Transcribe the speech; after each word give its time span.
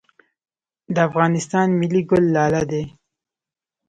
د 0.93 0.95
افغانستان 1.09 1.67
ملي 1.79 2.01
ګل 2.09 2.25
لاله 2.35 2.61
دی 2.71 2.83